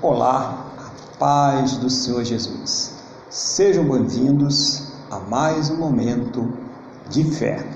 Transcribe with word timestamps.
Olá, 0.00 0.64
paz 1.18 1.76
do 1.78 1.90
Senhor 1.90 2.22
Jesus. 2.22 2.92
Sejam 3.28 3.82
bem-vindos 3.82 4.92
a 5.10 5.18
mais 5.18 5.70
um 5.70 5.76
momento 5.76 6.52
de 7.10 7.24
fé. 7.24 7.66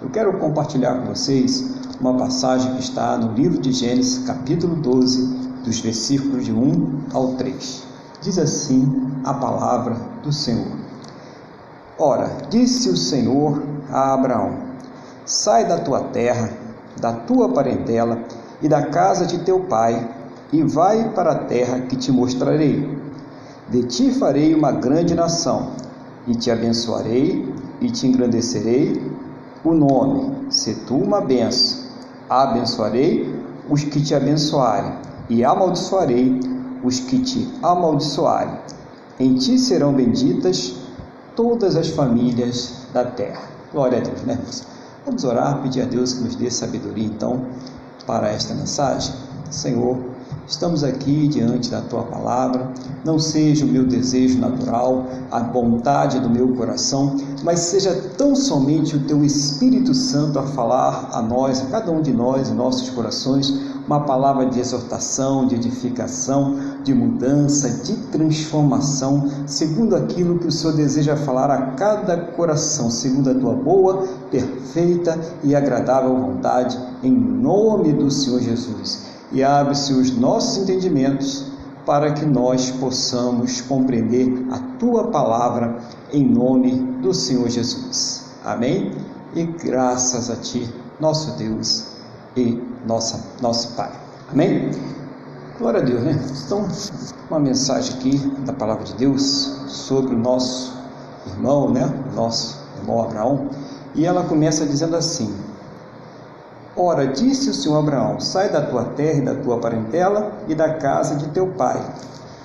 Eu 0.00 0.08
quero 0.08 0.38
compartilhar 0.38 0.94
com 0.94 1.14
vocês 1.14 1.70
uma 2.00 2.16
passagem 2.16 2.76
que 2.76 2.80
está 2.80 3.18
no 3.18 3.34
livro 3.34 3.60
de 3.60 3.72
Gênesis, 3.72 4.26
capítulo 4.26 4.74
12, 4.76 5.26
dos 5.62 5.80
versículos 5.80 6.46
de 6.46 6.52
1 6.52 7.08
ao 7.12 7.34
3. 7.34 7.82
Diz 8.22 8.38
assim 8.38 9.20
a 9.22 9.34
palavra 9.34 9.96
do 10.22 10.32
Senhor. 10.32 10.78
Ora, 11.98 12.38
disse 12.48 12.88
o 12.88 12.96
Senhor 12.96 13.62
a 13.90 14.14
Abraão: 14.14 14.56
Sai 15.26 15.68
da 15.68 15.76
tua 15.76 16.04
terra, 16.04 16.54
da 16.98 17.12
tua 17.12 17.50
parentela 17.50 18.18
e 18.62 18.68
da 18.68 18.86
casa 18.86 19.26
de 19.26 19.40
teu 19.40 19.60
pai 19.64 20.19
e 20.52 20.62
vai 20.62 21.10
para 21.10 21.32
a 21.32 21.38
terra 21.44 21.80
que 21.80 21.96
te 21.96 22.10
mostrarei. 22.10 22.98
De 23.68 23.84
ti 23.84 24.10
farei 24.10 24.54
uma 24.54 24.72
grande 24.72 25.14
nação, 25.14 25.70
e 26.26 26.34
te 26.34 26.50
abençoarei 26.50 27.52
e 27.80 27.90
te 27.90 28.06
engrandecerei 28.06 29.00
o 29.64 29.72
nome, 29.72 30.50
se 30.50 30.74
tu 30.86 30.96
uma 30.96 31.20
benção. 31.20 31.88
Abençoarei 32.28 33.34
os 33.68 33.84
que 33.84 34.00
te 34.02 34.14
abençoarem, 34.14 34.92
e 35.28 35.44
amaldiçoarei 35.44 36.40
os 36.82 37.00
que 37.00 37.20
te 37.20 37.48
amaldiçoarem. 37.62 38.58
Em 39.18 39.34
ti 39.34 39.58
serão 39.58 39.92
benditas 39.92 40.76
todas 41.36 41.76
as 41.76 41.88
famílias 41.88 42.86
da 42.92 43.04
terra. 43.04 43.42
Glória 43.72 43.98
a 43.98 44.00
Deus, 44.00 44.22
né? 44.22 44.38
Vamos 45.04 45.24
orar, 45.24 45.62
pedir 45.62 45.82
a 45.82 45.84
Deus 45.84 46.14
que 46.14 46.24
nos 46.24 46.36
dê 46.36 46.50
sabedoria, 46.50 47.04
então, 47.04 47.46
para 48.06 48.28
esta 48.28 48.54
mensagem. 48.54 49.14
Senhor, 49.50 49.98
Estamos 50.50 50.82
aqui 50.82 51.28
diante 51.28 51.70
da 51.70 51.80
tua 51.80 52.02
palavra. 52.02 52.72
Não 53.04 53.20
seja 53.20 53.64
o 53.64 53.68
meu 53.68 53.86
desejo 53.86 54.36
natural, 54.40 55.06
a 55.30 55.38
vontade 55.38 56.18
do 56.18 56.28
meu 56.28 56.48
coração, 56.56 57.16
mas 57.44 57.60
seja 57.60 57.94
tão 58.18 58.34
somente 58.34 58.96
o 58.96 59.04
teu 59.04 59.24
Espírito 59.24 59.94
Santo 59.94 60.40
a 60.40 60.42
falar 60.42 61.10
a 61.12 61.22
nós, 61.22 61.62
a 61.62 61.66
cada 61.66 61.92
um 61.92 62.02
de 62.02 62.12
nós, 62.12 62.50
em 62.50 62.54
nossos 62.54 62.90
corações, 62.90 63.48
uma 63.86 64.00
palavra 64.00 64.46
de 64.46 64.58
exortação, 64.58 65.46
de 65.46 65.54
edificação, 65.54 66.58
de 66.82 66.92
mudança, 66.92 67.70
de 67.84 67.94
transformação, 68.08 69.30
segundo 69.46 69.94
aquilo 69.94 70.40
que 70.40 70.48
o 70.48 70.52
Senhor 70.52 70.74
deseja 70.74 71.14
falar 71.14 71.48
a 71.48 71.62
cada 71.74 72.16
coração, 72.16 72.90
segundo 72.90 73.30
a 73.30 73.34
tua 73.34 73.54
boa, 73.54 74.04
perfeita 74.32 75.16
e 75.44 75.54
agradável 75.54 76.16
vontade, 76.16 76.76
em 77.04 77.12
nome 77.12 77.92
do 77.92 78.10
Senhor 78.10 78.40
Jesus 78.40 79.19
e 79.32 79.42
abre-se 79.42 79.92
os 79.92 80.16
nossos 80.16 80.62
entendimentos 80.62 81.46
para 81.86 82.12
que 82.12 82.24
nós 82.24 82.70
possamos 82.70 83.60
compreender 83.62 84.46
a 84.50 84.58
tua 84.78 85.08
palavra 85.08 85.78
em 86.12 86.24
nome 86.24 86.72
do 87.02 87.14
Senhor 87.14 87.48
Jesus. 87.48 88.26
Amém? 88.44 88.92
E 89.34 89.44
graças 89.44 90.30
a 90.30 90.36
ti, 90.36 90.68
nosso 90.98 91.36
Deus 91.38 91.86
e 92.36 92.62
nossa, 92.86 93.20
nosso 93.40 93.74
Pai. 93.74 93.90
Amém? 94.30 94.70
Glória 95.58 95.80
a 95.80 95.84
Deus, 95.84 96.02
né? 96.02 96.18
Então, 96.46 96.66
uma 97.28 97.38
mensagem 97.38 97.94
aqui 97.94 98.18
da 98.44 98.52
palavra 98.52 98.84
de 98.84 98.94
Deus 98.94 99.22
sobre 99.68 100.14
o 100.14 100.18
nosso 100.18 100.72
irmão, 101.26 101.70
né? 101.70 101.92
Nosso 102.14 102.58
irmão 102.80 103.02
Abraão. 103.02 103.48
E 103.94 104.06
ela 104.06 104.24
começa 104.24 104.64
dizendo 104.64 104.96
assim: 104.96 105.34
Ora, 106.76 107.06
disse 107.06 107.50
o 107.50 107.54
Senhor 107.54 107.78
Abraão: 107.78 108.20
Sai 108.20 108.50
da 108.50 108.62
tua 108.62 108.84
terra 108.84 109.18
e 109.18 109.24
da 109.24 109.34
tua 109.34 109.58
parentela 109.58 110.32
e 110.48 110.54
da 110.54 110.74
casa 110.74 111.16
de 111.16 111.28
teu 111.28 111.48
pai, 111.48 111.82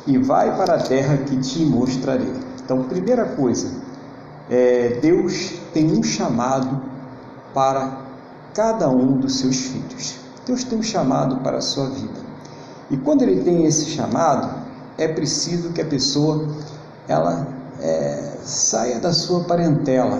e 0.07 0.17
vai 0.17 0.55
para 0.57 0.75
a 0.75 0.79
terra 0.79 1.17
que 1.17 1.37
te 1.37 1.65
mostrarei. 1.65 2.33
Então, 2.63 2.83
primeira 2.83 3.25
coisa, 3.25 3.69
é, 4.49 4.99
Deus 5.01 5.53
tem 5.73 5.91
um 5.91 6.01
chamado 6.01 6.81
para 7.53 8.01
cada 8.53 8.89
um 8.89 9.17
dos 9.17 9.39
seus 9.39 9.57
filhos. 9.57 10.15
Deus 10.45 10.63
tem 10.63 10.77
um 10.77 10.83
chamado 10.83 11.37
para 11.37 11.57
a 11.57 11.61
sua 11.61 11.89
vida. 11.89 12.25
E 12.89 12.97
quando 12.97 13.23
ele 13.23 13.43
tem 13.43 13.65
esse 13.65 13.85
chamado, 13.85 14.65
é 14.97 15.07
preciso 15.07 15.71
que 15.73 15.81
a 15.81 15.85
pessoa 15.85 16.47
ela 17.07 17.47
é, 17.81 18.37
saia 18.43 18.99
da 18.99 19.11
sua 19.11 19.43
parentela, 19.43 20.19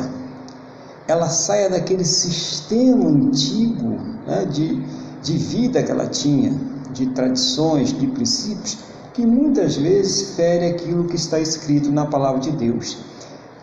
ela 1.07 1.29
saia 1.29 1.69
daquele 1.69 2.03
sistema 2.03 3.09
antigo 3.09 3.89
né, 4.25 4.45
de, 4.45 4.81
de 5.21 5.37
vida 5.37 5.83
que 5.83 5.91
ela 5.91 6.07
tinha, 6.07 6.53
de 6.91 7.07
tradições, 7.07 7.97
de 7.97 8.07
princípios, 8.07 8.77
que 9.13 9.25
muitas 9.25 9.75
vezes 9.75 10.35
fere 10.35 10.65
aquilo 10.65 11.05
que 11.05 11.15
está 11.15 11.39
escrito 11.39 11.91
na 11.91 12.05
palavra 12.05 12.41
de 12.41 12.51
Deus. 12.51 12.97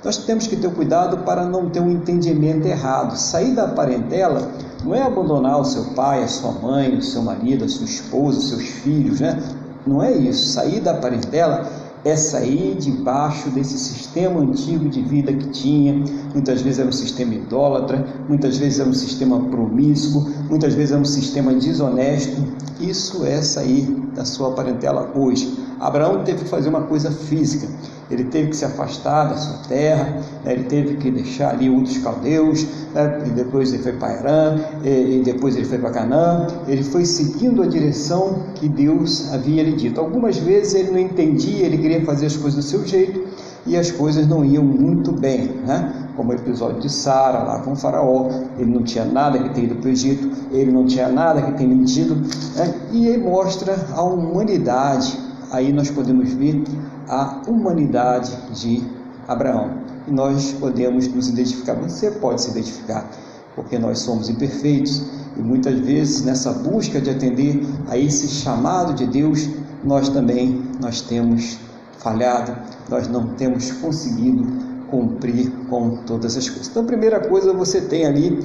Nós 0.05 0.17
temos 0.19 0.47
que 0.47 0.57
ter 0.57 0.73
cuidado 0.73 1.19
para 1.19 1.45
não 1.45 1.71
ter 1.71 1.81
um 1.81 1.91
entendimento 1.91 2.67
errado. 2.67 3.17
Sair 3.17 3.55
da 3.55 3.69
parentela 3.69 4.51
não 4.85 4.95
é 4.95 5.03
abandonar 5.03 5.61
o 5.61 5.65
seu 5.65 5.85
pai, 5.95 6.25
a 6.25 6.29
sua 6.29 6.53
mãe, 6.53 6.97
o 6.97 7.03
seu 7.03 7.23
marido, 7.23 7.65
a 7.65 7.69
sua 7.69 7.85
esposa, 7.85 8.39
os 8.39 8.49
seus 8.49 8.65
filhos, 8.65 9.21
né? 9.21 9.41
Não 9.87 10.03
é 10.03 10.13
isso. 10.13 10.53
Sair 10.55 10.81
da 10.81 10.95
parentela 10.95 11.71
é 12.05 12.17
sair 12.17 12.75
debaixo 12.77 13.51
desse 13.51 13.79
sistema 13.79 14.41
antigo 14.41 14.89
de 14.89 15.01
vida 15.03 15.33
que 15.33 15.49
tinha. 15.49 16.05
Muitas 16.33 16.61
vezes 16.63 16.79
era 16.81 16.89
um 16.89 16.93
sistema 16.93 17.35
idólatra, 17.35 18.05
muitas 18.29 18.57
vezes 18.57 18.81
era 18.81 18.89
um 18.89 18.95
sistema 18.95 19.39
promíscuo, 19.41 20.29
muitas 20.49 20.75
vezes 20.75 20.93
era 20.93 21.01
um 21.01 21.05
sistema 21.05 21.55
desonesto. 21.55 22.43
Isso 22.81 23.25
é 23.25 23.41
sair 23.41 23.85
da 24.15 24.25
sua 24.25 24.53
parentela 24.53 25.13
hoje. 25.15 25.57
Abraão 25.83 26.23
teve 26.23 26.45
que 26.45 26.49
fazer 26.49 26.69
uma 26.69 26.83
coisa 26.83 27.11
física, 27.11 27.67
ele 28.09 28.25
teve 28.25 28.51
que 28.51 28.57
se 28.57 28.65
afastar 28.65 29.31
da 29.31 29.37
sua 29.37 29.59
terra, 29.69 30.23
né? 30.45 30.53
ele 30.53 30.63
teve 30.65 30.97
que 30.97 31.11
deixar 31.11 31.51
ali 31.51 31.69
outros 31.69 31.99
caldeus, 31.99 32.65
né? 32.95 33.25
e 33.27 33.31
depois 33.31 33.73
ele 33.73 33.83
foi 33.83 33.93
para 33.93 34.13
Arã, 34.13 34.61
e, 34.85 35.19
e 35.19 35.23
depois 35.25 35.57
ele 35.57 35.65
foi 35.65 35.79
para 35.79 35.91
Canaã, 35.91 36.47
ele 36.69 36.85
foi 36.85 37.05
seguindo 37.05 37.63
a 37.63 37.67
direção 37.67 38.45
que 38.55 38.69
Deus 38.69 39.33
havia 39.35 39.65
lhe 39.65 39.73
dito. 39.73 40.01
Algumas 40.01 40.37
vezes 40.37 40.75
ele 40.75 40.93
não 40.93 41.01
entendia, 41.01 41.67
ele 41.67 41.79
queria 41.79 42.05
fazer 42.05 42.27
as 42.27 42.37
coisas 42.37 42.65
do 42.65 42.71
seu 42.71 42.87
jeito, 42.87 43.21
e 43.67 43.77
as 43.77 43.91
coisas 43.91 44.27
não 44.27 44.45
iam 44.45 44.63
muito 44.63 45.11
bem, 45.11 45.47
né? 45.67 45.93
como 46.17 46.31
o 46.31 46.35
episódio 46.35 46.81
de 46.81 46.91
Sara 46.91 47.43
lá 47.43 47.59
com 47.59 47.73
o 47.73 47.77
faraó, 47.77 48.29
ele 48.57 48.71
não 48.71 48.83
tinha 48.83 49.05
nada 49.05 49.37
que 49.39 49.49
ter 49.51 49.65
ido 49.65 49.77
para 49.77 49.89
o 49.89 49.91
Egito, 49.91 50.31
ele 50.53 50.71
não 50.71 50.87
tinha 50.87 51.09
nada 51.09 51.43
que 51.43 51.53
ter 51.55 51.67
mentido, 51.67 52.15
né? 52.55 52.73
e 52.93 53.09
ele 53.09 53.25
mostra 53.25 53.75
a 53.95 54.03
humanidade 54.03 55.32
aí 55.53 55.73
nós 55.73 55.91
podemos 55.91 56.33
ver 56.33 56.65
a 57.09 57.43
humanidade 57.47 58.37
de 58.53 58.83
Abraão. 59.29 59.71
E 60.09 60.11
nós 60.11 60.53
podemos 60.53 61.07
nos 61.09 61.29
identificar, 61.29 61.75
você 61.75 62.11
pode 62.11 62.43
se 62.43 62.51
identificar, 62.51 63.09
porque 63.55 63.79
nós 63.79 64.01
somos 64.01 64.29
imperfeitos 64.29 65.05
e 65.37 65.41
muitas 65.41 65.79
vezes 65.79 66.25
nessa 66.25 66.53
busca 66.53 67.01
de 67.01 67.11
atender 67.11 67.65
a 67.89 67.97
esse 67.97 68.29
chamado 68.29 68.95
de 68.95 69.07
Deus, 69.07 69.49
nós 69.85 70.09
também 70.09 70.63
nós 70.81 71.03
temos 71.03 71.59
falhado, 71.99 72.57
nós 72.89 73.07
não 73.09 73.29
temos 73.35 73.71
conseguido 73.73 74.45
cumprir 74.91 75.51
com 75.71 75.97
todas 76.05 76.37
as 76.37 76.49
coisas. 76.49 76.69
Então, 76.69 76.85
primeira 76.85 77.21
coisa 77.21 77.53
você 77.53 77.81
tem 77.81 78.05
ali 78.05 78.39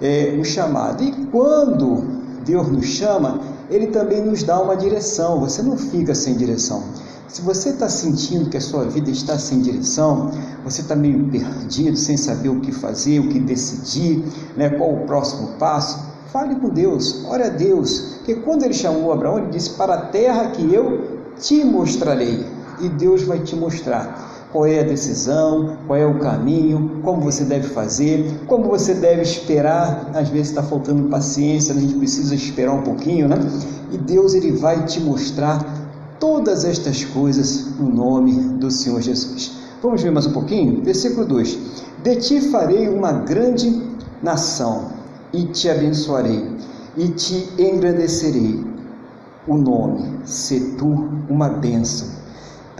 é, 0.00 0.36
um 0.38 0.44
chamado. 0.44 1.02
E 1.02 1.12
quando 1.26 2.20
Deus 2.44 2.68
nos 2.68 2.86
chama, 2.86 3.40
ele 3.70 3.88
também 3.88 4.20
nos 4.20 4.42
dá 4.42 4.60
uma 4.60 4.76
direção. 4.76 5.40
Você 5.40 5.62
não 5.62 5.76
fica 5.76 6.14
sem 6.14 6.34
direção. 6.36 6.82
Se 7.28 7.42
você 7.42 7.70
está 7.70 7.88
sentindo 7.88 8.50
que 8.50 8.56
a 8.56 8.60
sua 8.60 8.84
vida 8.84 9.08
está 9.08 9.38
sem 9.38 9.60
direção, 9.60 10.32
você 10.64 10.80
está 10.80 10.96
meio 10.96 11.24
perdido, 11.30 11.96
sem 11.96 12.16
saber 12.16 12.48
o 12.48 12.60
que 12.60 12.72
fazer, 12.72 13.20
o 13.20 13.28
que 13.28 13.38
decidir, 13.38 14.24
né, 14.56 14.68
qual 14.70 14.92
o 14.92 15.06
próximo 15.06 15.52
passo, 15.58 16.04
fale 16.32 16.56
com 16.56 16.68
Deus, 16.68 17.24
ore 17.26 17.44
a 17.44 17.48
Deus. 17.48 18.16
Porque 18.16 18.34
quando 18.34 18.64
ele 18.64 18.74
chamou 18.74 19.12
Abraão, 19.12 19.38
ele 19.38 19.50
disse: 19.50 19.70
Para 19.70 19.94
a 19.94 20.06
terra 20.06 20.50
que 20.50 20.74
eu 20.74 21.20
te 21.38 21.64
mostrarei. 21.64 22.44
E 22.80 22.88
Deus 22.88 23.22
vai 23.22 23.38
te 23.40 23.54
mostrar 23.54 24.29
qual 24.52 24.66
é 24.66 24.80
a 24.80 24.82
decisão, 24.82 25.76
qual 25.86 25.98
é 25.98 26.06
o 26.06 26.18
caminho, 26.18 27.00
como 27.02 27.20
você 27.20 27.44
deve 27.44 27.68
fazer, 27.68 28.40
como 28.46 28.64
você 28.64 28.94
deve 28.94 29.22
esperar. 29.22 30.10
Às 30.14 30.28
vezes 30.28 30.48
está 30.48 30.62
faltando 30.62 31.08
paciência, 31.08 31.74
a 31.74 31.78
gente 31.78 31.94
precisa 31.94 32.34
esperar 32.34 32.72
um 32.72 32.82
pouquinho, 32.82 33.28
né? 33.28 33.36
E 33.92 33.98
Deus 33.98 34.34
ele 34.34 34.52
vai 34.52 34.84
te 34.84 35.00
mostrar 35.00 35.64
todas 36.18 36.64
estas 36.64 37.04
coisas 37.04 37.76
no 37.78 37.88
nome 37.88 38.32
do 38.32 38.70
Senhor 38.70 39.00
Jesus. 39.00 39.52
Vamos 39.82 40.02
ver 40.02 40.10
mais 40.10 40.26
um 40.26 40.32
pouquinho? 40.32 40.82
Versículo 40.82 41.26
2: 41.26 41.58
De 42.02 42.16
ti 42.16 42.40
farei 42.50 42.88
uma 42.88 43.12
grande 43.12 43.82
nação, 44.22 44.90
e 45.32 45.44
te 45.44 45.68
abençoarei, 45.68 46.44
e 46.96 47.08
te 47.08 47.48
engrandecerei 47.56 48.64
o 49.46 49.56
nome, 49.56 50.20
se 50.24 50.74
tu 50.76 51.08
uma 51.28 51.48
bênção 51.48 52.19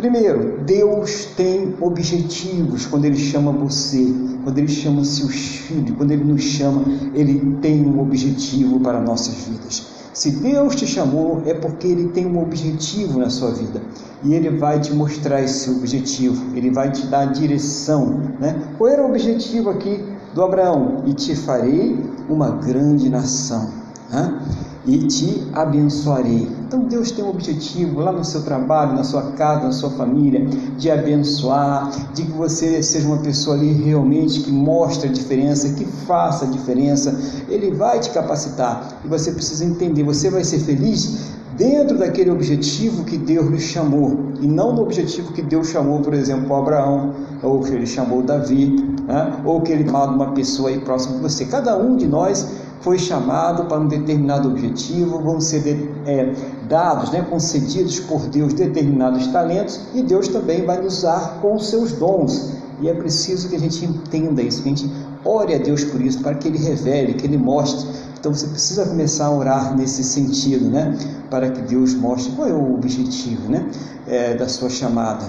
Primeiro, 0.00 0.62
Deus 0.64 1.26
tem 1.36 1.74
objetivos 1.78 2.86
quando 2.86 3.04
Ele 3.04 3.18
chama 3.18 3.52
você, 3.52 4.02
quando 4.42 4.56
Ele 4.56 4.66
chama 4.66 5.04
seus 5.04 5.34
filhos, 5.34 5.94
quando 5.94 6.10
Ele 6.10 6.24
nos 6.24 6.40
chama, 6.40 6.84
Ele 7.12 7.58
tem 7.60 7.84
um 7.84 8.00
objetivo 8.00 8.80
para 8.80 8.98
nossas 8.98 9.34
vidas. 9.44 9.88
Se 10.14 10.30
Deus 10.30 10.74
te 10.74 10.86
chamou, 10.86 11.42
é 11.44 11.52
porque 11.52 11.86
Ele 11.86 12.08
tem 12.08 12.24
um 12.24 12.40
objetivo 12.40 13.18
na 13.18 13.28
sua 13.28 13.50
vida 13.50 13.82
e 14.24 14.32
Ele 14.32 14.48
vai 14.48 14.80
te 14.80 14.90
mostrar 14.94 15.42
esse 15.42 15.68
objetivo, 15.68 16.56
Ele 16.56 16.70
vai 16.70 16.90
te 16.90 17.06
dar 17.06 17.28
a 17.28 17.32
direção. 17.32 18.22
Né? 18.40 18.58
Qual 18.78 18.88
era 18.88 19.02
o 19.02 19.06
objetivo 19.06 19.68
aqui 19.68 20.02
do 20.34 20.42
Abraão? 20.42 21.02
E 21.04 21.12
te 21.12 21.36
farei 21.36 22.02
uma 22.26 22.52
grande 22.52 23.10
nação. 23.10 23.79
Né? 24.10 24.40
e 24.86 24.98
te 25.06 25.42
abençoarei. 25.52 26.48
Então 26.66 26.80
Deus 26.80 27.10
tem 27.10 27.24
um 27.24 27.28
objetivo 27.28 28.00
lá 28.00 28.12
no 28.12 28.24
seu 28.24 28.42
trabalho, 28.42 28.94
na 28.94 29.04
sua 29.04 29.32
casa, 29.32 29.64
na 29.64 29.72
sua 29.72 29.90
família, 29.90 30.46
de 30.78 30.90
abençoar, 30.90 31.90
de 32.14 32.22
que 32.22 32.32
você 32.32 32.82
seja 32.82 33.06
uma 33.06 33.18
pessoa 33.18 33.56
ali 33.56 33.72
realmente 33.72 34.40
que 34.40 34.50
mostre 34.50 35.08
a 35.08 35.12
diferença, 35.12 35.74
que 35.74 35.84
faça 35.84 36.46
a 36.46 36.48
diferença. 36.48 37.18
Ele 37.48 37.70
vai 37.70 38.00
te 38.00 38.10
capacitar 38.10 39.00
e 39.04 39.08
você 39.08 39.32
precisa 39.32 39.64
entender, 39.64 40.02
você 40.02 40.30
vai 40.30 40.44
ser 40.44 40.60
feliz 40.60 41.30
dentro 41.56 41.98
daquele 41.98 42.30
objetivo 42.30 43.04
que 43.04 43.18
Deus 43.18 43.48
lhe 43.48 43.60
chamou 43.60 44.30
e 44.40 44.46
não 44.46 44.74
no 44.74 44.80
objetivo 44.80 45.32
que 45.32 45.42
Deus 45.42 45.68
chamou, 45.68 46.00
por 46.00 46.14
exemplo, 46.14 46.54
Abraão, 46.56 47.14
ou 47.42 47.60
que 47.60 47.74
ele 47.74 47.86
chamou 47.86 48.22
Davi, 48.22 48.76
né? 49.06 49.40
ou 49.44 49.60
que 49.60 49.70
ele 49.70 49.84
chamou 49.84 50.08
uma 50.08 50.32
pessoa 50.32 50.70
aí 50.70 50.80
próxima 50.80 51.16
de 51.16 51.22
você. 51.22 51.44
Cada 51.44 51.76
um 51.76 51.96
de 51.96 52.06
nós 52.06 52.69
foi 52.80 52.98
chamado 52.98 53.64
para 53.64 53.78
um 53.78 53.86
determinado 53.86 54.48
objetivo, 54.48 55.20
vão 55.20 55.40
ser 55.40 55.92
é, 56.06 56.32
dados, 56.68 57.10
né, 57.10 57.26
concedidos 57.28 58.00
por 58.00 58.20
Deus 58.28 58.54
determinados 58.54 59.26
talentos 59.28 59.80
e 59.94 60.02
Deus 60.02 60.28
também 60.28 60.64
vai 60.64 60.80
nos 60.80 60.98
usar 60.98 61.38
com 61.40 61.54
os 61.54 61.68
seus 61.68 61.92
dons. 61.92 62.54
E 62.80 62.88
é 62.88 62.94
preciso 62.94 63.48
que 63.48 63.56
a 63.56 63.58
gente 63.58 63.84
entenda 63.84 64.40
isso, 64.40 64.62
que 64.62 64.68
a 64.68 64.74
gente 64.74 64.90
ore 65.24 65.54
a 65.54 65.58
Deus 65.58 65.84
por 65.84 66.00
isso, 66.00 66.22
para 66.22 66.34
que 66.34 66.48
Ele 66.48 66.58
revele, 66.58 67.14
que 67.14 67.26
Ele 67.26 67.36
mostre. 67.36 67.86
Então 68.18 68.32
você 68.32 68.46
precisa 68.46 68.86
começar 68.86 69.26
a 69.26 69.30
orar 69.30 69.76
nesse 69.76 70.02
sentido, 70.02 70.70
né? 70.70 70.96
Para 71.30 71.50
que 71.50 71.60
Deus 71.62 71.94
mostre 71.94 72.32
qual 72.32 72.48
é 72.48 72.52
o 72.52 72.74
objetivo, 72.74 73.50
né? 73.50 73.66
É, 74.06 74.34
da 74.34 74.48
sua 74.48 74.70
chamada. 74.70 75.24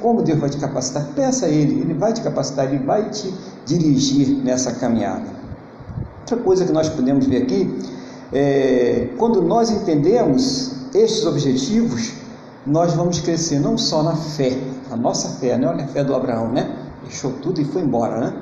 Como 0.00 0.22
Deus 0.22 0.38
vai 0.38 0.50
te 0.50 0.58
capacitar? 0.58 1.06
Peça 1.14 1.46
a 1.46 1.48
Ele, 1.48 1.80
Ele 1.80 1.94
vai 1.94 2.12
te 2.12 2.20
capacitar, 2.20 2.66
Ele 2.66 2.84
vai 2.84 3.08
te 3.10 3.32
dirigir 3.64 4.28
nessa 4.44 4.72
caminhada. 4.72 5.41
Outra 6.22 6.36
coisa 6.36 6.64
que 6.64 6.72
nós 6.72 6.88
podemos 6.88 7.26
ver 7.26 7.42
aqui 7.42 7.68
é 8.32 9.08
quando 9.18 9.42
nós 9.42 9.70
entendemos 9.70 10.72
estes 10.94 11.26
objetivos, 11.26 12.12
nós 12.64 12.94
vamos 12.94 13.18
crescer 13.18 13.58
não 13.58 13.76
só 13.76 14.04
na 14.04 14.14
fé, 14.14 14.56
a 14.90 14.96
nossa 14.96 15.40
fé, 15.40 15.58
não 15.58 15.72
é 15.72 15.82
a 15.82 15.88
fé 15.88 16.04
do 16.04 16.14
Abraão, 16.14 16.48
né? 16.52 16.76
Deixou 17.02 17.32
tudo 17.32 17.60
e 17.60 17.64
foi 17.64 17.82
embora, 17.82 18.20
né? 18.20 18.34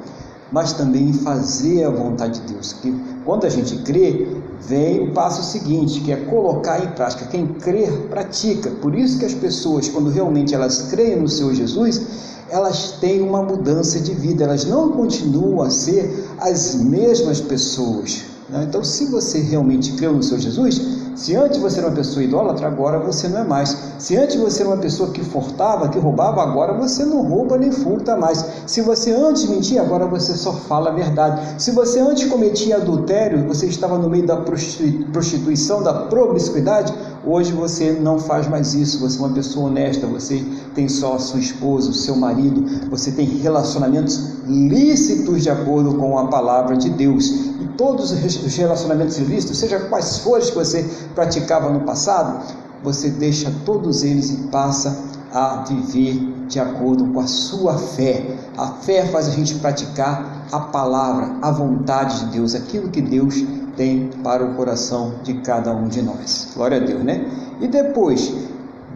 Mas 0.53 0.75
também 0.75 1.09
em 1.09 1.13
fazer 1.15 1.85
a 1.85 1.91
vontade 1.91 2.41
de 2.41 2.53
Deus. 2.53 2.75
Que 2.75 2.95
quando 3.25 3.47
a 3.47 3.49
gente 3.49 3.79
crê, 3.79 4.27
vem 4.61 5.09
o 5.09 5.13
passo 5.13 5.43
seguinte, 5.43 6.01
que 6.01 6.13
é 6.13 6.17
colocar 6.17 6.85
em 6.85 6.89
prática. 6.89 7.25
Quem 7.27 7.47
crê, 7.47 7.87
pratica. 8.11 8.71
Por 8.71 8.95
isso 8.95 9.19
que 9.19 9.25
as 9.25 9.33
pessoas, 9.33 9.89
quando 9.89 10.11
realmente 10.11 10.55
elas 10.55 10.91
creem 10.91 11.19
no 11.19 11.29
Senhor 11.29 11.55
Jesus, 11.55 12.03
elas 12.51 12.93
têm 13.01 13.23
uma 13.23 13.43
mudança 13.43 14.01
de 14.01 14.15
vida, 14.15 14.45
elas 14.45 14.65
não 14.65 14.93
continuam 14.93 15.63
a 15.63 15.71
ser 15.71 16.29
as 16.39 16.75
mesmas 16.75 17.41
pessoas. 17.41 18.23
Né? 18.49 18.67
Então, 18.69 18.83
se 18.85 19.07
você 19.07 19.39
realmente 19.41 19.93
creu 19.93 20.13
no 20.13 20.23
Senhor 20.23 20.41
Jesus, 20.41 21.00
se 21.21 21.37
antes 21.37 21.59
você 21.59 21.81
era 21.81 21.89
uma 21.89 21.95
pessoa 21.95 22.25
idólatra, 22.25 22.67
agora 22.67 22.99
você 22.99 23.29
não 23.29 23.41
é 23.41 23.45
mais. 23.45 23.77
Se 23.99 24.17
antes 24.17 24.37
você 24.37 24.63
era 24.63 24.71
uma 24.71 24.79
pessoa 24.79 25.11
que 25.11 25.23
furtava, 25.23 25.91
que 25.91 25.99
roubava, 25.99 26.43
agora 26.43 26.73
você 26.73 27.05
não 27.05 27.21
rouba 27.21 27.59
nem 27.59 27.71
furta 27.71 28.17
mais. 28.17 28.43
Se 28.67 28.81
você 28.81 29.13
antes 29.13 29.47
mentia, 29.47 29.83
agora 29.83 30.07
você 30.07 30.33
só 30.33 30.55
fala 30.55 30.89
a 30.89 30.95
verdade. 30.95 31.63
Se 31.63 31.73
você 31.73 32.01
antes 32.01 32.27
cometia 32.27 32.77
adultério, 32.77 33.47
você 33.47 33.67
estava 33.67 33.99
no 33.99 34.09
meio 34.09 34.27
da 34.27 34.39
prostituição, 34.39 35.83
da 35.83 35.93
promiscuidade, 35.93 36.95
Hoje 37.23 37.53
você 37.53 37.93
não 37.93 38.19
faz 38.19 38.49
mais 38.49 38.73
isso, 38.73 38.99
você 38.99 39.19
é 39.19 39.21
uma 39.21 39.35
pessoa 39.35 39.67
honesta, 39.67 40.07
você 40.07 40.43
tem 40.75 40.89
só 40.89 41.17
a 41.17 41.19
sua 41.19 41.39
esposa, 41.39 41.91
o 41.91 41.93
seu 41.93 42.17
marido, 42.17 42.89
você 42.89 43.13
tem 43.13 43.27
relacionamentos 43.27 44.39
lícitos 44.47 45.43
de 45.43 45.51
acordo 45.51 45.97
com 45.97 46.19
a 46.19 46.29
palavra 46.29 46.79
de 46.79 46.89
Deus. 46.89 47.29
E 47.61 47.69
todos 47.77 48.11
os 48.11 48.57
relacionamentos 48.57 49.19
ilícitos, 49.19 49.59
seja 49.59 49.81
quais 49.81 50.17
forem 50.19 50.47
que 50.47 50.55
você 50.55 50.89
praticava 51.15 51.71
no 51.71 51.81
passado, 51.81 52.45
você 52.83 53.11
deixa 53.11 53.53
todos 53.65 54.03
eles 54.03 54.31
e 54.31 54.37
passa 54.49 55.11
a 55.33 55.65
viver 55.69 56.47
de 56.49 56.59
acordo 56.59 57.07
com 57.13 57.21
a 57.21 57.27
sua 57.27 57.79
fé. 57.79 58.37
A 58.57 58.69
fé 58.69 59.07
faz 59.07 59.29
a 59.29 59.31
gente 59.31 59.55
praticar 59.57 60.47
a 60.51 60.61
palavra, 60.61 61.37
a 61.41 61.51
vontade 61.51 62.21
de 62.21 62.33
Deus, 62.33 62.55
aquilo 62.55 62.89
que 62.89 63.01
Deus 63.01 63.45
tem 63.77 64.11
para 64.23 64.45
o 64.45 64.55
coração 64.57 65.15
de 65.23 65.35
cada 65.43 65.73
um 65.73 65.87
de 65.87 66.03
nós. 66.03 66.53
Glória 66.55 66.79
a 66.79 66.85
Deus, 66.85 67.05
né? 67.05 67.25
E 67.61 67.69
depois, 67.69 68.33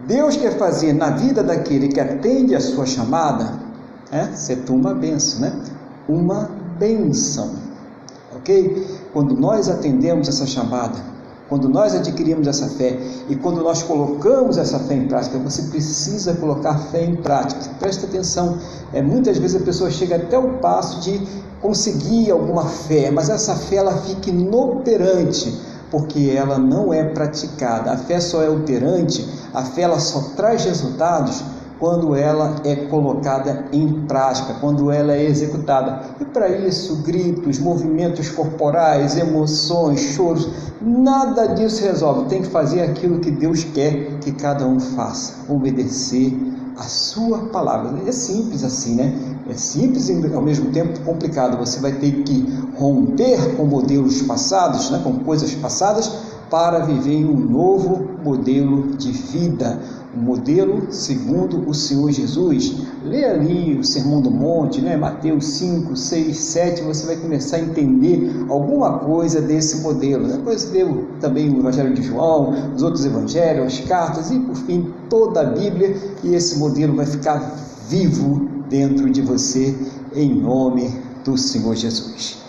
Deus 0.05 0.35
quer 0.35 0.57
fazer 0.57 0.93
na 0.93 1.11
vida 1.11 1.41
daquele 1.41 1.87
que 1.87 1.99
atende 1.99 2.53
a 2.53 2.59
sua 2.59 2.85
chamada, 2.85 3.53
é, 4.11 4.27
uma 4.69 4.93
benção, 4.93 5.39
né? 5.39 5.53
Uma 6.07 6.49
benção, 6.77 7.55
ok? 8.35 8.85
Quando 9.13 9.35
nós 9.35 9.69
atendemos 9.69 10.27
essa 10.27 10.45
chamada, 10.45 11.14
quando 11.47 11.69
nós 11.69 11.93
adquirimos 11.93 12.47
essa 12.47 12.67
fé 12.69 12.97
e 13.29 13.35
quando 13.35 13.61
nós 13.61 13.83
colocamos 13.83 14.57
essa 14.57 14.79
fé 14.79 14.95
em 14.95 15.07
prática, 15.07 15.37
você 15.37 15.63
precisa 15.63 16.33
colocar 16.33 16.77
fé 16.91 17.05
em 17.05 17.15
prática. 17.15 17.61
Presta 17.79 18.07
atenção, 18.07 18.57
é, 18.93 19.01
muitas 19.01 19.37
vezes 19.37 19.61
a 19.61 19.63
pessoa 19.63 19.91
chega 19.91 20.15
até 20.15 20.37
o 20.37 20.57
passo 20.57 21.01
de 21.01 21.21
conseguir 21.61 22.31
alguma 22.31 22.65
fé, 22.65 23.11
mas 23.11 23.29
essa 23.29 23.55
fé 23.55 23.77
ela 23.77 23.95
fica 23.97 24.29
inoperante 24.29 25.55
porque 25.91 26.33
ela 26.35 26.57
não 26.57 26.93
é 26.93 27.03
praticada. 27.03 27.91
A 27.91 27.97
fé 27.97 28.19
só 28.19 28.41
é 28.41 28.49
operante, 28.49 29.27
a 29.53 29.63
fé 29.63 29.83
ela 29.83 29.99
só 29.99 30.31
traz 30.35 30.65
resultados 30.65 31.43
quando 31.79 32.15
ela 32.15 32.55
é 32.63 32.75
colocada 32.75 33.65
em 33.71 34.05
prática, 34.05 34.55
quando 34.61 34.91
ela 34.91 35.13
é 35.13 35.25
executada. 35.25 36.01
E 36.19 36.25
para 36.25 36.49
isso, 36.49 37.03
gritos, 37.03 37.59
movimentos 37.59 38.29
corporais, 38.29 39.17
emoções, 39.17 39.99
choros, 39.99 40.49
nada 40.81 41.47
disso 41.47 41.83
resolve. 41.83 42.29
Tem 42.29 42.41
que 42.41 42.49
fazer 42.49 42.81
aquilo 42.81 43.19
que 43.19 43.31
Deus 43.31 43.63
quer 43.63 44.19
que 44.19 44.31
cada 44.31 44.65
um 44.65 44.79
faça, 44.79 45.51
obedecer 45.51 46.37
a 46.77 46.83
sua 46.83 47.39
palavra. 47.47 48.07
É 48.07 48.11
simples 48.11 48.63
assim, 48.63 48.95
né? 48.95 49.13
É 49.49 49.53
simples 49.53 50.09
e 50.09 50.33
ao 50.33 50.41
mesmo 50.41 50.71
tempo 50.71 50.99
complicado. 51.01 51.57
Você 51.57 51.79
vai 51.79 51.93
ter 51.93 52.23
que 52.23 52.45
romper 52.77 53.55
com 53.55 53.65
modelos 53.65 54.21
passados, 54.23 54.89
né? 54.89 55.01
com 55.03 55.19
coisas 55.19 55.53
passadas, 55.55 56.11
para 56.49 56.79
viver 56.79 57.25
um 57.25 57.35
novo 57.35 58.07
modelo 58.23 58.95
de 58.97 59.11
vida, 59.11 59.79
modelo 60.15 60.87
segundo 60.91 61.67
o 61.69 61.73
Senhor 61.73 62.11
Jesus. 62.11 62.75
Lê 63.03 63.25
ali 63.25 63.77
o 63.77 63.83
Sermão 63.83 64.21
do 64.21 64.31
Monte, 64.31 64.81
né? 64.81 64.95
Mateus 64.95 65.45
5, 65.45 65.95
6, 65.95 66.37
7, 66.37 66.81
você 66.83 67.05
vai 67.05 67.15
começar 67.17 67.57
a 67.57 67.61
entender 67.61 68.45
alguma 68.49 68.99
coisa 68.99 69.41
desse 69.41 69.81
modelo. 69.81 70.27
Depois 70.27 70.71
lê 70.71 70.85
também 71.19 71.49
o 71.49 71.59
Evangelho 71.59 71.93
de 71.93 72.03
João, 72.03 72.53
os 72.75 72.81
outros 72.81 73.05
evangelhos, 73.05 73.65
as 73.65 73.79
cartas 73.81 74.31
e, 74.31 74.39
por 74.39 74.55
fim, 74.55 74.93
toda 75.09 75.41
a 75.41 75.45
Bíblia, 75.45 75.95
e 76.23 76.33
esse 76.33 76.57
modelo 76.57 76.95
vai 76.95 77.05
ficar 77.05 77.55
vivo 77.89 78.49
dentro 78.69 79.09
de 79.09 79.21
você, 79.21 79.75
em 80.15 80.33
nome 80.33 80.91
do 81.23 81.37
Senhor 81.37 81.75
Jesus. 81.75 82.45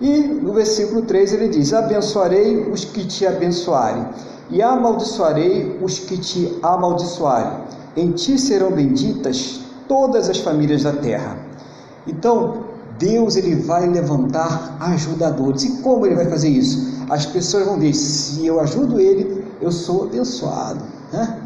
E 0.00 0.18
no 0.20 0.52
versículo 0.52 1.02
3 1.02 1.32
ele 1.32 1.48
diz: 1.48 1.72
Abençoarei 1.72 2.70
os 2.70 2.84
que 2.84 3.04
te 3.04 3.26
abençoarem, 3.26 4.06
e 4.50 4.62
amaldiçoarei 4.62 5.78
os 5.82 5.98
que 5.98 6.16
te 6.18 6.58
amaldiçoarem. 6.62 7.58
Em 7.96 8.12
ti 8.12 8.38
serão 8.38 8.70
benditas 8.70 9.60
todas 9.86 10.28
as 10.28 10.38
famílias 10.38 10.82
da 10.82 10.92
terra. 10.92 11.36
Então, 12.06 12.64
Deus 12.98 13.36
ele 13.36 13.54
vai 13.54 13.86
levantar 13.86 14.76
ajudadores. 14.80 15.64
E 15.64 15.82
como 15.82 16.06
ele 16.06 16.14
vai 16.14 16.26
fazer 16.26 16.48
isso? 16.48 17.04
As 17.08 17.26
pessoas 17.26 17.64
vão 17.64 17.78
dizer: 17.78 17.94
se 17.94 18.46
eu 18.46 18.60
ajudo 18.60 19.00
ele, 19.00 19.44
eu 19.60 19.70
sou 19.70 20.04
abençoado. 20.04 20.80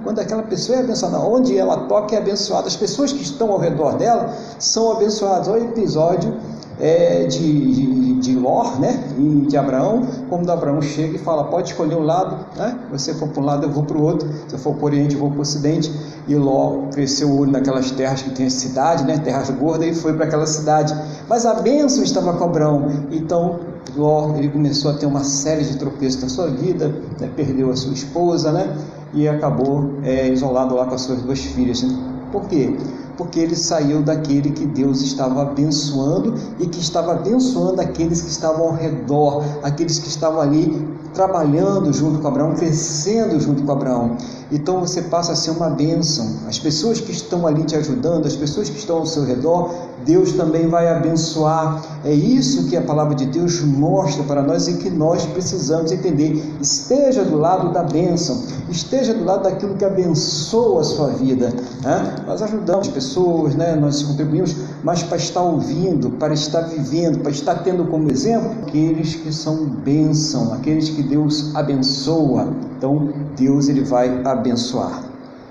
Quando 0.02 0.18
aquela 0.18 0.42
pessoa 0.42 0.78
é 0.78 0.80
abençoada, 0.80 1.18
onde 1.20 1.56
ela 1.56 1.86
toca 1.86 2.16
é 2.16 2.18
abençoada. 2.18 2.66
As 2.66 2.76
pessoas 2.76 3.12
que 3.12 3.22
estão 3.22 3.52
ao 3.52 3.58
redor 3.58 3.96
dela 3.96 4.34
são 4.58 4.92
abençoadas. 4.92 5.46
Olha 5.46 5.62
o 5.62 5.68
episódio 5.68 6.34
é, 6.82 7.26
de, 7.26 7.72
de, 7.72 8.14
de 8.14 8.34
Ló 8.34 8.74
né, 8.80 9.04
de 9.46 9.56
Abraão, 9.56 10.02
como 10.28 10.50
Abraão 10.50 10.82
chega 10.82 11.14
e 11.14 11.18
fala, 11.18 11.44
pode 11.44 11.70
escolher 11.70 11.94
um 11.94 12.02
lado, 12.02 12.44
né? 12.56 12.76
você 12.90 13.14
for 13.14 13.28
para 13.28 13.40
um 13.40 13.46
lado, 13.46 13.66
eu 13.66 13.70
vou 13.70 13.84
para 13.84 13.96
o 13.96 14.02
outro, 14.02 14.28
se 14.48 14.54
eu 14.54 14.58
for 14.58 14.74
para 14.74 14.82
o 14.82 14.86
Oriente, 14.86 15.14
eu 15.14 15.20
vou 15.20 15.30
para 15.30 15.38
o 15.38 15.42
Ocidente, 15.42 15.92
e 16.26 16.34
Ló 16.34 16.88
cresceu 16.92 17.28
o 17.28 17.38
olho 17.38 17.52
naquelas 17.52 17.92
terras 17.92 18.22
que 18.22 18.30
tem 18.30 18.50
cidade, 18.50 19.04
né, 19.04 19.16
terras 19.18 19.48
gordas, 19.50 19.96
e 19.96 20.00
foi 20.00 20.14
para 20.14 20.24
aquela 20.24 20.46
cidade, 20.46 20.92
mas 21.28 21.46
a 21.46 21.54
bênção 21.54 22.02
estava 22.02 22.32
com 22.32 22.44
Abraão, 22.44 22.90
então 23.12 23.60
Ló 23.94 24.34
ele 24.36 24.48
começou 24.48 24.90
a 24.90 24.94
ter 24.94 25.06
uma 25.06 25.22
série 25.22 25.64
de 25.64 25.76
tropeços 25.76 26.20
na 26.20 26.28
sua 26.28 26.48
vida, 26.48 26.88
né, 27.20 27.30
perdeu 27.36 27.70
a 27.70 27.76
sua 27.76 27.92
esposa, 27.92 28.50
né, 28.50 28.76
e 29.14 29.28
acabou 29.28 29.98
é, 30.02 30.28
isolado 30.28 30.74
lá 30.74 30.86
com 30.86 30.96
as 30.96 31.02
suas 31.02 31.22
duas 31.22 31.38
filhas, 31.38 31.82
né? 31.82 32.12
por 32.32 32.48
quê? 32.48 32.74
Porque 33.16 33.40
ele 33.40 33.56
saiu 33.56 34.02
daquele 34.02 34.50
que 34.50 34.66
Deus 34.66 35.02
estava 35.02 35.42
abençoando 35.42 36.34
e 36.58 36.66
que 36.66 36.80
estava 36.80 37.12
abençoando 37.12 37.80
aqueles 37.80 38.22
que 38.22 38.30
estavam 38.30 38.68
ao 38.68 38.74
redor, 38.74 39.44
aqueles 39.62 39.98
que 39.98 40.08
estavam 40.08 40.40
ali 40.40 40.86
trabalhando 41.12 41.92
junto 41.92 42.18
com 42.20 42.28
Abraão, 42.28 42.54
crescendo 42.54 43.38
junto 43.38 43.62
com 43.62 43.72
Abraão. 43.72 44.16
Então 44.50 44.80
você 44.80 45.02
passa 45.02 45.32
a 45.32 45.36
ser 45.36 45.50
uma 45.50 45.70
bênção. 45.70 46.40
As 46.48 46.58
pessoas 46.58 47.00
que 47.00 47.12
estão 47.12 47.46
ali 47.46 47.64
te 47.64 47.76
ajudando, 47.76 48.26
as 48.26 48.36
pessoas 48.36 48.68
que 48.68 48.78
estão 48.78 48.98
ao 48.98 49.06
seu 49.06 49.24
redor, 49.24 49.74
Deus 50.04 50.32
também 50.32 50.68
vai 50.68 50.88
abençoar. 50.88 51.82
É 52.04 52.12
isso 52.12 52.68
que 52.68 52.76
a 52.76 52.82
palavra 52.82 53.14
de 53.14 53.26
Deus 53.26 53.60
mostra 53.62 54.24
para 54.24 54.42
nós 54.42 54.68
e 54.68 54.74
que 54.74 54.90
nós 54.90 55.24
precisamos 55.26 55.92
entender. 55.92 56.42
Esteja 56.60 57.24
do 57.24 57.36
lado 57.36 57.72
da 57.72 57.82
bênção, 57.82 58.42
esteja 58.68 59.14
do 59.14 59.24
lado 59.24 59.44
daquilo 59.44 59.76
que 59.76 59.84
abençoa 59.84 60.80
a 60.80 60.84
sua 60.84 61.08
vida. 61.08 61.52
Né? 61.82 62.16
Nós 62.26 62.42
ajudamos 62.42 62.88
pessoas, 62.88 63.54
né? 63.54 63.76
nós 63.76 64.02
contribuímos, 64.02 64.56
mas 64.82 65.02
para 65.02 65.16
estar 65.16 65.42
ouvindo, 65.42 66.10
para 66.10 66.34
estar 66.34 66.62
vivendo, 66.62 67.20
para 67.20 67.30
estar 67.30 67.56
tendo 67.62 67.84
como 67.86 68.10
exemplo 68.10 68.50
aqueles 68.62 69.14
que 69.14 69.32
são 69.32 69.64
bênção, 69.66 70.52
aqueles 70.52 70.88
que 70.88 71.02
Deus 71.02 71.54
abençoa. 71.54 72.48
Então 72.76 73.12
Deus 73.36 73.68
ele 73.68 73.84
vai 73.84 74.22
abençoar. 74.24 75.04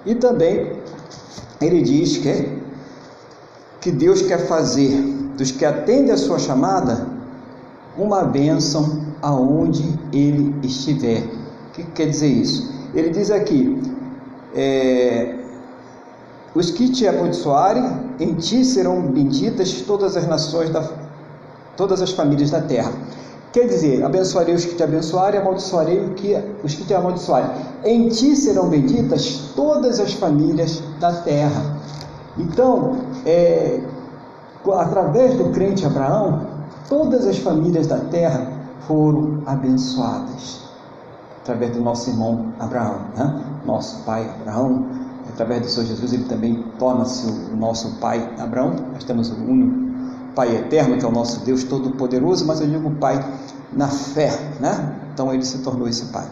E 0.05 0.15
também 0.15 0.73
ele 1.61 1.81
diz 1.81 2.17
que 2.17 2.60
que 3.81 3.91
Deus 3.91 4.21
quer 4.21 4.47
fazer 4.47 5.01
dos 5.35 5.51
que 5.51 5.65
atendem 5.65 6.11
a 6.11 6.17
sua 6.17 6.37
chamada 6.37 7.07
uma 7.97 8.23
bênção 8.23 9.01
aonde 9.21 9.83
ele 10.13 10.55
estiver. 10.63 11.23
O 11.67 11.71
que 11.73 11.83
quer 11.83 12.07
dizer 12.07 12.27
isso? 12.27 12.71
Ele 12.93 13.09
diz 13.09 13.31
aqui: 13.31 13.81
é, 14.55 15.35
os 16.53 16.69
que 16.69 16.89
te 16.89 17.07
amaldiçoarem, 17.07 17.83
em 18.19 18.35
ti 18.35 18.63
serão 18.63 19.01
benditas 19.01 19.81
todas 19.81 20.15
as 20.15 20.27
nações 20.27 20.69
da 20.69 20.87
todas 21.75 22.01
as 22.01 22.11
famílias 22.11 22.51
da 22.51 22.61
terra. 22.61 22.91
Quer 23.51 23.67
dizer, 23.67 24.03
abençoarei 24.03 24.53
os 24.53 24.63
que 24.63 24.75
te 24.75 24.83
abençoarem, 24.83 25.39
amaldiçoarei 25.39 25.99
os 26.63 26.75
que 26.75 26.85
te 26.85 26.93
amaldiçoarem. 26.93 27.49
Em 27.83 28.07
ti 28.07 28.35
serão 28.35 28.69
benditas 28.69 29.51
todas 29.55 29.99
as 29.99 30.13
famílias 30.13 30.81
da 30.99 31.11
terra. 31.11 31.81
Então, 32.37 32.97
é, 33.25 33.81
através 34.73 35.35
do 35.37 35.51
crente 35.51 35.85
Abraão, 35.85 36.47
todas 36.87 37.27
as 37.27 37.37
famílias 37.37 37.87
da 37.87 37.99
terra 37.99 38.47
foram 38.87 39.41
abençoadas. 39.45 40.61
Através 41.41 41.75
do 41.75 41.81
nosso 41.81 42.09
irmão 42.09 42.53
Abraão, 42.59 42.99
né? 43.17 43.43
nosso 43.65 44.03
pai 44.03 44.29
Abraão, 44.41 44.85
através 45.27 45.61
do 45.61 45.67
Senhor 45.67 45.87
Jesus, 45.87 46.13
ele 46.13 46.25
também 46.25 46.63
torna-se 46.77 47.27
o 47.51 47.55
nosso 47.55 47.99
pai 47.99 48.29
Abraão. 48.39 48.75
Nós 48.93 49.03
temos 49.03 49.31
o 49.31 49.35
único 49.35 49.91
Pai 50.35 50.55
eterno, 50.55 50.97
que 50.97 51.03
é 51.03 51.07
o 51.07 51.11
nosso 51.11 51.43
Deus 51.43 51.63
Todo-Poderoso, 51.65 52.45
mas 52.45 52.61
eu 52.61 52.67
digo 52.67 52.89
Pai 52.91 53.23
na 53.73 53.87
fé, 53.87 54.31
né? 54.59 54.95
Então 55.13 55.33
ele 55.33 55.43
se 55.43 55.57
tornou 55.59 55.87
esse 55.87 56.05
Pai. 56.05 56.25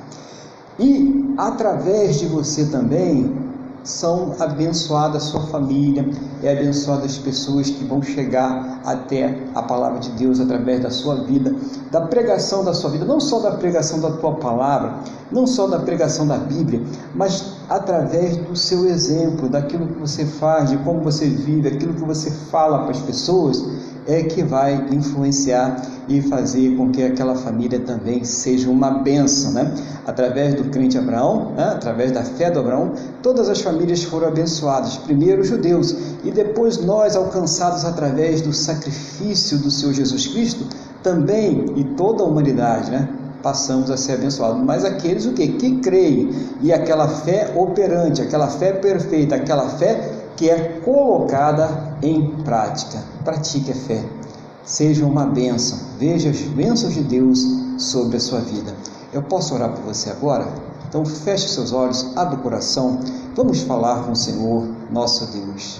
E 0.80 1.36
através 1.38 2.18
de 2.18 2.28
você 2.28 2.66
também, 2.66 3.36
são 3.84 4.36
abençoadas 4.40 5.24
sua 5.24 5.42
família, 5.48 6.08
é 6.44 6.52
abençoada 6.52 7.06
as 7.06 7.18
pessoas 7.18 7.70
que 7.70 7.84
vão 7.84 8.02
chegar 8.02 8.82
até 8.86 9.38
a 9.56 9.62
palavra 9.62 10.00
de 10.00 10.10
Deus 10.12 10.40
através 10.40 10.82
da 10.82 10.90
sua 10.90 11.16
vida, 11.16 11.56
da 11.92 12.02
pregação 12.02 12.64
da 12.64 12.74
sua 12.74 12.90
vida, 12.90 13.06
não 13.06 13.20
só 13.20 13.40
da 13.40 13.52
pregação 13.52 14.00
da 14.00 14.12
tua 14.12 14.36
palavra, 14.36 14.96
não 15.32 15.46
só 15.48 15.68
da 15.68 15.80
pregação 15.80 16.28
da 16.28 16.38
Bíblia, 16.38 16.82
mas 17.16 17.54
através 17.70 18.38
do 18.38 18.56
seu 18.56 18.86
exemplo, 18.86 19.48
daquilo 19.48 19.88
que 19.88 20.00
você 20.00 20.26
faz, 20.26 20.70
de 20.70 20.78
como 20.78 21.02
você 21.02 21.28
vive, 21.28 21.68
aquilo 21.68 21.94
que 21.94 22.04
você 22.04 22.32
fala 22.32 22.80
para 22.80 22.92
as 22.92 23.00
pessoas, 23.02 23.64
é 24.08 24.24
que 24.24 24.44
vai 24.44 24.88
influenciar 24.92 25.82
e 26.10 26.22
fazer 26.24 26.76
com 26.76 26.90
que 26.92 27.04
aquela 27.04 27.36
família 27.36 27.80
também 27.80 28.24
seja 28.24 28.70
uma 28.70 28.90
bênção, 28.90 29.52
né? 29.52 29.72
Através 30.06 30.56
do 30.56 30.66
crente 30.66 30.98
Abraão, 30.98 31.52
né? 31.56 31.66
através 31.76 32.12
da 32.12 32.24
fé 32.24 32.50
do 32.50 32.60
Abraão, 32.60 32.94
todas 33.22 33.48
as 33.48 33.62
famílias 33.62 34.04
foram 34.04 34.28
abençoadas. 34.28 34.98
Primeiro 34.98 35.42
os 35.42 35.48
judeus 35.48 35.96
e 36.24 36.32
depois 36.32 36.84
nós 36.84 37.16
alcançados 37.16 37.86
através 37.86 38.42
do 38.42 38.52
sacrifício 38.52 39.60
do 39.60 39.70
Senhor 39.70 39.94
Jesus 39.94 40.28
Cristo, 40.28 40.66
também 41.04 41.66
e 41.76 41.84
toda 41.84 42.24
a 42.24 42.26
humanidade, 42.26 42.92
né? 42.92 43.08
Passamos 43.42 43.90
a 43.90 43.96
ser 43.96 44.14
abençoados. 44.14 44.62
Mas 44.64 44.84
aqueles 44.84 45.26
o 45.26 45.34
que? 45.34 45.48
Que 45.48 45.78
creem 45.78 46.30
e 46.62 46.74
aquela 46.74 47.08
fé 47.08 47.54
operante, 47.56 48.22
aquela 48.22 48.48
fé 48.48 48.74
perfeita, 48.74 49.36
aquela 49.36 49.70
fé 49.70 50.12
que 50.36 50.50
é 50.50 50.80
colocada 50.84 51.96
em 52.02 52.32
prática. 52.44 52.98
Pratique 53.24 53.72
a 53.72 53.76
fé. 53.76 54.19
Seja 54.64 55.06
uma 55.06 55.26
bênção. 55.26 55.80
Veja 55.98 56.30
as 56.30 56.40
bênçãos 56.42 56.94
de 56.94 57.02
Deus 57.02 57.40
sobre 57.78 58.18
a 58.18 58.20
sua 58.20 58.42
vida. 58.42 58.76
Eu 59.12 59.24
posso 59.24 59.54
orar 59.56 59.72
por 59.72 59.84
você 59.84 60.10
agora? 60.10 60.48
Então 60.88 61.06
feche 61.06 61.48
seus 61.48 61.72
olhos, 61.72 62.06
abra 62.16 62.36
o 62.36 62.42
coração. 62.42 63.00
Vamos 63.36 63.62
falar 63.62 64.04
com 64.04 64.12
o 64.12 64.16
Senhor, 64.16 64.68
nosso 64.92 65.26
Deus. 65.32 65.80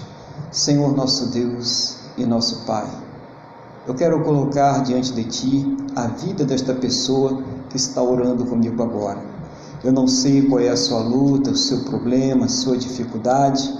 Senhor, 0.50 0.96
nosso 0.96 1.26
Deus 1.26 1.96
e 2.16 2.24
nosso 2.24 2.64
Pai. 2.64 2.88
Eu 3.86 3.94
quero 3.94 4.22
colocar 4.22 4.82
diante 4.82 5.12
de 5.12 5.24
Ti 5.24 5.76
a 5.96 6.06
vida 6.06 6.44
desta 6.44 6.74
pessoa 6.74 7.42
que 7.68 7.76
está 7.76 8.02
orando 8.02 8.44
comigo 8.44 8.82
agora. 8.82 9.20
Eu 9.82 9.92
não 9.92 10.06
sei 10.06 10.42
qual 10.42 10.60
é 10.60 10.68
a 10.68 10.76
sua 10.76 11.00
luta, 11.00 11.50
o 11.50 11.56
seu 11.56 11.80
problema, 11.80 12.46
a 12.46 12.48
sua 12.48 12.76
dificuldade, 12.76 13.72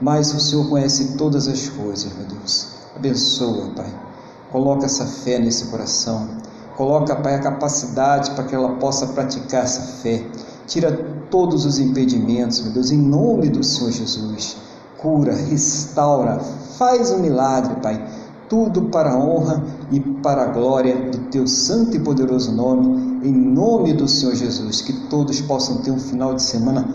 mas 0.00 0.32
o 0.34 0.40
Senhor 0.40 0.68
conhece 0.68 1.16
todas 1.16 1.48
as 1.48 1.68
coisas, 1.68 2.12
meu 2.14 2.26
Deus. 2.26 2.68
Abençoa, 2.94 3.70
Pai. 3.74 4.07
Coloca 4.50 4.86
essa 4.86 5.04
fé 5.04 5.38
nesse 5.38 5.66
coração. 5.66 6.28
Coloca, 6.76 7.16
Pai, 7.16 7.34
a 7.34 7.40
capacidade 7.40 8.30
para 8.30 8.44
que 8.44 8.54
ela 8.54 8.76
possa 8.76 9.08
praticar 9.08 9.64
essa 9.64 9.80
fé. 10.00 10.24
Tira 10.66 10.92
todos 11.30 11.64
os 11.64 11.78
impedimentos, 11.78 12.60
meu 12.62 12.72
Deus, 12.72 12.90
em 12.90 12.98
nome 12.98 13.48
do 13.48 13.64
Senhor 13.64 13.90
Jesus. 13.90 14.56
Cura, 14.96 15.34
restaura, 15.34 16.38
faz 16.78 17.10
um 17.10 17.18
milagre, 17.18 17.76
Pai. 17.82 18.04
Tudo 18.48 18.86
para 18.86 19.12
a 19.12 19.18
honra 19.18 19.62
e 19.90 20.00
para 20.00 20.44
a 20.44 20.46
glória 20.46 21.10
do 21.10 21.18
teu 21.30 21.46
santo 21.46 21.96
e 21.96 22.00
poderoso 22.00 22.52
nome, 22.52 23.20
em 23.22 23.32
nome 23.32 23.92
do 23.92 24.08
Senhor 24.08 24.34
Jesus. 24.34 24.80
Que 24.80 24.92
todos 25.08 25.40
possam 25.42 25.78
ter 25.78 25.90
um 25.90 25.98
final 25.98 26.34
de 26.34 26.42
semana 26.42 26.88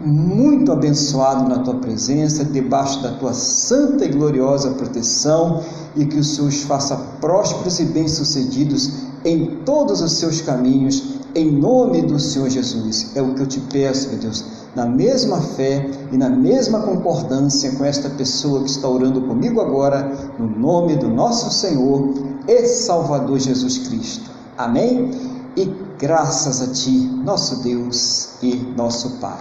muito 0.00 0.72
abençoado 0.72 1.48
na 1.48 1.58
tua 1.58 1.74
presença, 1.74 2.44
debaixo 2.44 3.02
da 3.02 3.12
tua 3.12 3.34
santa 3.34 4.04
e 4.04 4.08
gloriosa 4.08 4.70
proteção, 4.70 5.62
e 5.96 6.04
que 6.04 6.18
o 6.18 6.24
Senhor 6.24 6.48
os 6.48 6.62
faça 6.62 6.96
prósperos 7.20 7.78
e 7.80 7.84
bem-sucedidos 7.84 9.10
em 9.24 9.62
todos 9.64 10.00
os 10.00 10.12
seus 10.12 10.40
caminhos, 10.40 11.20
em 11.34 11.50
nome 11.50 12.02
do 12.02 12.18
Senhor 12.18 12.48
Jesus. 12.48 13.12
É 13.14 13.22
o 13.22 13.34
que 13.34 13.42
eu 13.42 13.46
te 13.46 13.60
peço, 13.60 14.08
meu 14.08 14.18
Deus, 14.18 14.44
na 14.74 14.86
mesma 14.86 15.40
fé 15.40 15.90
e 16.12 16.16
na 16.16 16.28
mesma 16.28 16.80
concordância 16.80 17.72
com 17.72 17.84
esta 17.84 18.08
pessoa 18.10 18.62
que 18.62 18.70
está 18.70 18.88
orando 18.88 19.22
comigo 19.22 19.60
agora, 19.60 20.32
no 20.38 20.46
nome 20.46 20.96
do 20.96 21.08
nosso 21.08 21.50
Senhor 21.50 22.14
e 22.46 22.66
Salvador 22.66 23.38
Jesus 23.38 23.78
Cristo. 23.78 24.30
Amém? 24.56 25.10
E 25.56 25.72
graças 25.98 26.62
a 26.62 26.68
Ti, 26.68 26.90
nosso 27.24 27.62
Deus 27.62 28.30
e 28.42 28.54
nosso 28.76 29.18
Pai. 29.18 29.40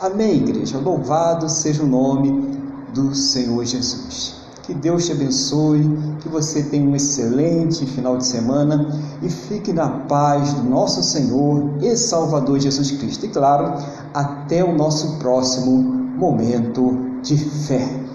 Amém, 0.00 0.36
igreja. 0.36 0.78
Louvado 0.78 1.48
seja 1.48 1.82
o 1.82 1.86
nome 1.86 2.58
do 2.92 3.14
Senhor 3.14 3.64
Jesus. 3.64 4.45
Que 4.66 4.74
Deus 4.74 5.06
te 5.06 5.12
abençoe, 5.12 5.80
que 6.20 6.28
você 6.28 6.64
tenha 6.64 6.84
um 6.84 6.96
excelente 6.96 7.86
final 7.86 8.18
de 8.18 8.26
semana 8.26 8.88
e 9.22 9.28
fique 9.28 9.72
na 9.72 9.88
paz 9.88 10.54
do 10.54 10.68
nosso 10.68 11.04
Senhor 11.04 11.78
e 11.80 11.96
Salvador 11.96 12.58
Jesus 12.58 12.90
Cristo. 12.90 13.26
E 13.26 13.28
claro, 13.28 13.80
até 14.12 14.64
o 14.64 14.76
nosso 14.76 15.20
próximo 15.20 15.80
momento 16.18 16.98
de 17.22 17.36
fé. 17.38 18.05